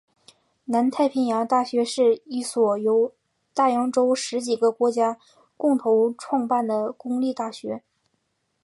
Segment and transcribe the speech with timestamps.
[0.65, 3.13] 南太平洋大学是一所由
[3.53, 5.19] 大洋洲十几个国家
[5.55, 7.83] 共同创办的公立大学。